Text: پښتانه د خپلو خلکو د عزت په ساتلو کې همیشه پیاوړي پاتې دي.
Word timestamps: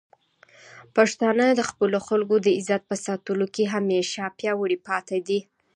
پښتانه 0.95 1.45
د 1.53 1.61
خپلو 1.69 1.97
خلکو 2.07 2.35
د 2.45 2.47
عزت 2.57 2.81
په 2.89 2.95
ساتلو 3.05 3.45
کې 3.55 3.71
همیشه 3.75 4.21
پیاوړي 4.37 4.77
پاتې 4.87 5.17
دي. 5.27 5.39